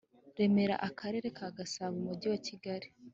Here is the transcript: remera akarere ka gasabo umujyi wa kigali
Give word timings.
remera 0.37 0.75
akarere 0.87 1.27
ka 1.37 1.47
gasabo 1.57 1.93
umujyi 2.01 2.27
wa 2.33 2.39
kigali 2.47 2.87